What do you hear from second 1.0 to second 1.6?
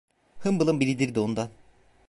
de ondan.